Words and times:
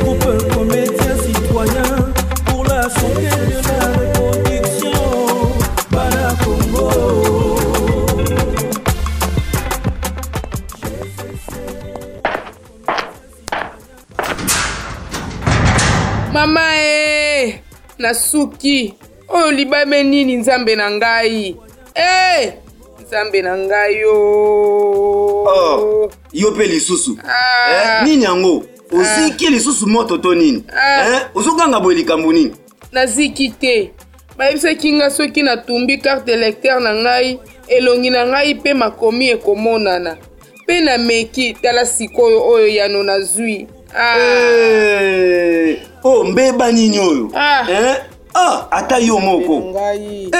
groupe 0.00 0.54
comédien 0.54 1.16
citoyen 1.24 2.12
pour 2.46 2.64
la 2.64 2.82
santé 2.88 3.22
GCC. 3.22 3.62
de 3.62 3.80
la 3.80 3.86
reproduction, 3.98 5.48
Bala 5.90 6.34
Congo. 6.44 7.22
mama 16.32 16.60
e 16.76 17.60
nasuki 17.98 18.92
oyo 19.28 19.50
libame 19.50 20.02
nini 20.04 20.36
nzambe 20.36 20.76
na 20.76 20.90
ngai 20.90 21.56
hey! 21.96 22.44
Eh, 22.46 22.52
nzambe 23.06 23.40
na 23.42 23.56
ngai 23.58 23.96
yo 24.00 24.14
oh, 25.48 26.10
yo 26.32 26.50
mpe 26.50 26.66
lisusu 26.66 27.18
ah. 27.28 27.98
eh, 28.00 28.04
nini 28.04 28.24
yango 28.24 28.62
oziki 28.98 29.46
ah. 29.46 29.50
lisusu 29.50 29.86
moto 29.86 30.16
to 30.18 30.34
nini 30.34 30.64
ah. 30.78 31.14
eh, 31.14 31.20
ozoganga 31.34 31.80
boye 31.80 31.96
likambo 31.96 32.32
nini 32.32 32.54
naziki 32.92 33.48
te 33.50 33.90
bayebisaki 34.38 34.92
nga 34.92 35.10
soki 35.10 35.42
natumbi 35.42 35.98
karte 35.98 36.32
electeur 36.32 36.80
na 36.80 36.94
ngai 36.94 37.38
elongi 37.68 38.10
na 38.10 38.26
ngai 38.26 38.54
mpe 38.54 38.74
makomi 38.74 39.28
ekomonana 39.30 40.16
mpe 40.64 40.80
nameki 40.80 41.52
tala 41.54 41.86
sikoyo 41.86 42.48
oyo 42.48 42.68
yano 42.68 43.02
nazwi 43.02 43.66
ah. 43.96 44.14
hey. 44.14 45.70
Eh, 45.70 45.78
o 46.04 46.08
oh, 46.10 46.24
mbeba 46.24 46.72
nini 46.72 46.98
oyo 46.98 47.30
ah. 47.34 47.70
eh? 47.70 47.96
ah, 48.34 48.68
ata 48.70 48.98
yo 48.98 49.18
moko 49.20 49.78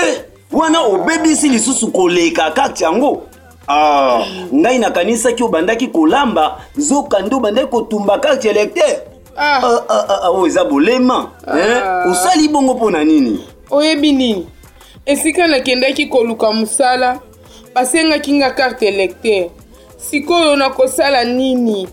eh. 0.05 0.17
wana 0.53 0.81
obebisi 0.81 1.49
lisusu 1.49 1.89
koleka 1.91 2.51
karte 2.51 2.85
yango 2.85 3.23
ah, 3.69 4.25
ngai 4.55 4.79
nakanisaki 4.79 5.43
obandaki 5.43 5.87
kolamba 5.89 6.61
zoka 6.77 7.21
nde 7.21 7.35
obandaki 7.35 7.69
kotumba 7.69 8.19
karte 8.19 8.49
electeur 8.51 9.01
ah. 9.37 9.63
ah, 9.65 10.09
ah, 10.09 10.29
oyo 10.31 10.41
oh, 10.43 10.47
eza 10.47 10.65
bolema 10.65 11.31
osali 12.11 12.49
bongo 12.49 12.75
mpo 12.75 12.91
na 12.91 13.05
nini 13.05 13.45
oyebi 13.71 14.13
nini 14.13 14.47
esika 15.07 15.47
nakendaki 15.47 16.07
koluka 16.07 16.53
mosala 16.53 17.19
basengaki 17.75 18.33
nga 18.33 18.51
karte 18.51 18.87
electeur 18.89 19.49
sikoyo 19.97 20.57
nakosala 20.57 21.25
nini 21.25 21.89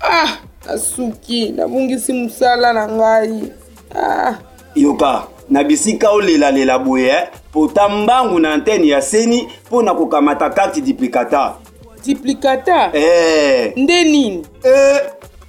ah 0.00 0.28
nasuki 0.66 1.48
nabungisi 1.48 2.12
mosala 2.12 2.72
na 2.72 2.88
ngai 2.88 3.52
ah. 3.98 4.34
yoka 4.74 5.24
na 5.50 5.64
bisika 5.64 6.10
olelalela 6.10 6.78
boye 6.78 7.06
eh? 7.06 7.28
pota 7.56 7.88
mbangu 7.88 8.38
na 8.38 8.52
antene 8.52 8.88
ya 8.88 9.02
seni 9.02 9.48
mpo 9.66 9.82
na 9.82 9.94
kokamata 9.94 10.50
karte 10.50 10.80
duplicata 10.80 11.52
duplicata 12.06 12.88
hey. 12.88 13.02
Eh. 13.02 13.72
nde 13.76 14.04
nini 14.04 14.46
hey. 14.62 14.72
Eh, 14.96 15.00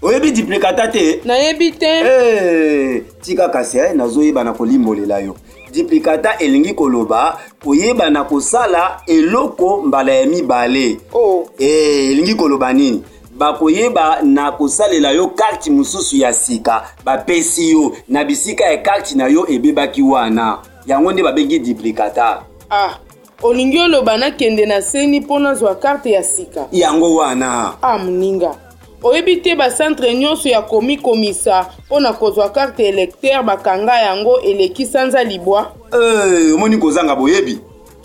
oyebi 0.01 0.31
duplicata 0.31 0.87
te 0.87 1.21
nayebi 1.25 1.71
te 1.71 1.85
hey. 1.87 2.37
Eh, 2.37 3.03
tika 3.21 3.49
kasi 3.49 3.77
eh, 3.77 3.93
nazoyeba 3.95 4.43
na 4.43 4.53
kolimbolela 4.53 5.19
yo 5.19 5.35
duplicata 5.73 6.37
elingi 6.37 6.73
koloba 6.73 7.37
koyebana 7.63 8.23
kosala 8.23 9.01
eloko 9.05 9.77
mbala 9.81 10.11
ya 10.13 10.25
mibale 10.25 10.97
oh. 11.13 11.47
hey, 11.57 12.11
elingi 12.11 12.35
koloba 12.35 12.73
nini 12.73 13.03
bakoyeba 13.37 14.21
na 14.21 14.51
kosalela 14.51 15.11
yo 15.11 15.27
karte 15.27 15.71
mosusu 15.71 16.17
ya 16.17 16.33
sika 16.33 16.83
bapesi 17.05 17.71
yo 17.71 17.97
na 18.07 18.23
bisika 18.25 18.63
ya 18.65 18.77
karte 18.77 19.15
na 19.15 19.27
yo 19.27 19.45
ebebaki 19.49 20.01
wana 20.01 20.57
yango 20.87 21.11
nde 21.11 21.23
babengi 21.23 21.59
duplicatar 21.59 22.41
ah 22.71 22.97
olingi 23.43 23.79
oloba 23.79 24.17
nakende 24.17 24.65
na 24.65 24.81
seni 24.81 25.19
mpo 25.19 25.39
nazwa 25.39 25.75
karte 25.75 26.11
ya 26.11 26.23
sika 26.23 26.65
yango 26.71 27.15
wana 27.15 27.73
ah 27.81 27.97
moninga 27.97 28.55
oyebi 29.03 29.35
te 29.35 29.55
bacentre 29.55 30.15
nyonso 30.15 30.49
ya 30.49 30.61
komikomisa 30.61 31.65
mpo 31.87 31.99
na 31.99 32.13
kozwa 32.13 32.49
karte 32.49 32.87
électeur 32.91 33.43
bakanga 33.43 33.93
yango 34.01 34.39
eleki 34.39 34.85
sanza 34.85 35.23
libwa 35.23 35.71
eh, 35.93 36.53
omoni 36.55 36.75
hey, 36.75 36.81
kozanga 36.81 37.15
boyebi 37.15 37.59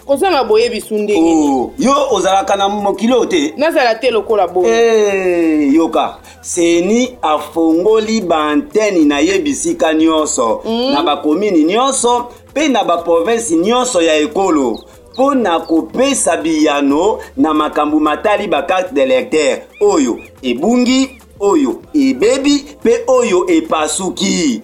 kozanga 0.07 0.45
boye 0.45 0.69
bisu 0.69 0.95
ndenge 0.99 1.33
oh, 1.49 1.71
yo 1.79 1.93
ozalaka 2.11 2.57
na 2.57 2.69
mokili 2.69 3.13
oyo 3.15 3.27
te 3.27 3.55
nazala 3.57 3.95
te 3.95 4.11
lokola 4.11 4.49
boye 4.49 4.71
eh, 4.71 5.75
yoka 5.75 6.17
seni 6.41 7.19
afongoli 7.23 8.21
baanteni 8.21 9.05
na 9.05 9.19
ye 9.19 9.39
bisika 9.39 9.95
nyonso 9.95 10.63
mm. 10.65 10.93
na 10.95 11.03
bakomini 11.03 11.65
nyonso 11.65 12.27
mpe 12.51 12.69
na 12.69 12.85
baprovinsi 12.85 13.57
nyonso 13.57 14.03
ya 14.03 14.15
ekolo 14.17 14.79
mpo 15.15 15.35
na 15.35 15.61
kopesa 15.61 16.37
biyano 16.37 17.19
na 17.37 17.55
makambo 17.55 18.01
matali 18.01 18.49
bakarte 18.49 18.95
delecteur 18.95 19.59
oyo 19.81 20.19
ebungi 20.43 21.11
oyo 21.41 21.83
ebebi 21.95 22.65
mpe 22.81 23.05
oyo 23.07 23.47
epasuki 23.49 24.61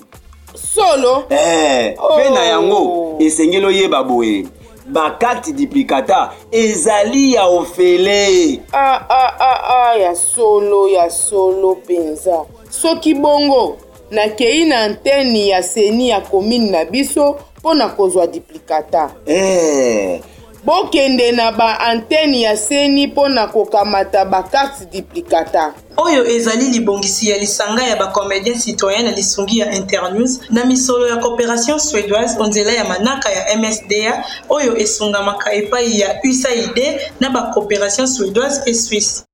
solo 0.74 1.20
mpe 1.26 1.34
eh, 1.34 1.94
oh. 1.98 2.34
na 2.34 2.44
yango 2.44 2.76
oh. 2.76 3.16
esengeli 3.20 3.66
oyeba 3.66 4.02
boye 4.04 4.46
bakarte 4.88 5.52
duplicata 5.52 6.32
ezali 6.50 7.32
ya 7.34 7.44
ofele 7.46 8.58
ah, 8.72 9.00
ah, 9.10 9.32
ah, 9.40 9.58
ah, 9.76 9.96
ya 9.98 10.14
solo 10.16 10.88
ya 10.88 11.10
solo 11.10 11.72
mpenza 11.74 12.44
soki 12.70 13.14
bongo 13.14 13.78
nakei 14.10 14.64
na 14.64 14.80
anteni 14.80 15.48
ya 15.48 15.62
seni 15.62 16.08
ya 16.08 16.20
komine 16.20 16.70
na 16.70 16.84
biso 16.84 17.38
mpo 17.58 17.74
na 17.74 17.88
kozwa 17.88 18.26
duplicata 18.26 19.10
eh. 19.26 20.20
bokende 20.68 21.32
na 21.32 21.50
baantene 21.52 22.40
ya 22.40 22.56
seni 22.56 23.06
mpo 23.06 23.28
na 23.28 23.46
kokamata 23.46 24.24
bakarte 24.24 24.84
duplicata 24.92 25.74
oyo 25.96 26.28
ezali 26.36 26.68
libongisi 26.70 27.30
ya 27.30 27.38
lisanga 27.38 27.82
ya 27.84 27.96
bacomédien 27.96 28.58
citoyen 28.60 29.04
na 29.04 29.10
lisungi 29.10 29.58
ya 29.58 29.72
internews 29.74 30.40
na 30.50 30.64
misolo 30.64 31.08
ya 31.08 31.16
coopération 31.16 31.78
suédoise 31.78 32.34
onzela 32.40 32.72
ya 32.72 32.84
manaka 32.84 33.30
ya 33.30 33.56
msda 33.58 34.24
oyo 34.48 34.76
esungamaka 34.78 35.52
epai 35.52 36.00
ya 36.00 36.20
usaid 36.30 37.00
na 37.20 37.30
bacoopération 37.30 38.06
suédoise 38.06 38.60
e 38.66 38.74
swisse 38.74 39.24